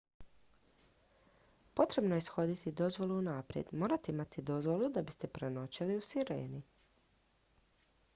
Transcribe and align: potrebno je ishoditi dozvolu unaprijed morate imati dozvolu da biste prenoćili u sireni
potrebno 1.73 2.15
je 2.15 2.21
ishoditi 2.23 2.71
dozvolu 2.81 3.17
unaprijed 3.17 3.73
morate 3.83 4.11
imati 4.15 4.45
dozvolu 4.51 4.89
da 4.89 5.01
biste 5.11 5.27
prenoćili 5.37 5.97
u 6.01 6.01
sireni 6.01 6.63